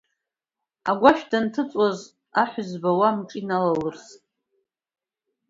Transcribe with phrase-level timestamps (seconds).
[0.89, 1.99] Агәашә данҭыҵуаз
[2.41, 4.25] аҳәызба уа амҿы иналалырсит.